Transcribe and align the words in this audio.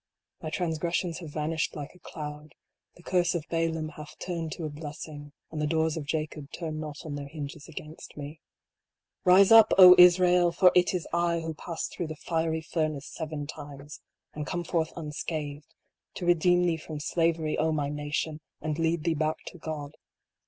My 0.41 0.49
transgressions 0.49 1.19
have 1.19 1.29
vanished 1.29 1.75
like 1.75 1.93
a 1.93 1.99
cloud. 1.99 2.55
The 2.95 3.03
curse 3.03 3.35
of 3.35 3.45
Balaam 3.51 3.89
hath 3.89 4.17
turned 4.17 4.51
to 4.53 4.65
a 4.65 4.69
blessing; 4.71 5.31
And 5.51 5.61
the 5.61 5.67
doors 5.67 5.95
of 5.95 6.07
Jacob 6.07 6.51
turn 6.51 6.79
not 6.79 7.05
on 7.05 7.13
their 7.13 7.27
hinges 7.27 7.67
against 7.67 8.17
me. 8.17 8.39
Rise 9.25 9.51
up, 9.51 9.73
O 9.77 9.93
Israel! 9.99 10.51
for 10.51 10.71
it 10.73 10.95
is 10.95 11.07
I 11.13 11.41
who 11.41 11.53
passed 11.53 11.93
through 11.93 12.07
the 12.07 12.15
fiery 12.15 12.61
furnace 12.61 13.09
seven 13.13 13.45
times, 13.45 14.01
and 14.33 14.47
come 14.47 14.63
forth 14.63 14.91
unscathed, 14.95 15.71
to 16.15 16.25
re 16.25 16.33
deem 16.33 16.63
thee 16.65 16.77
from 16.77 16.99
slavery, 16.99 17.55
O 17.59 17.71
my 17.71 17.89
nation! 17.89 18.39
and 18.59 18.79
lead 18.79 19.03
thee 19.03 19.13
back 19.13 19.43
to 19.49 19.59
God. 19.59 19.93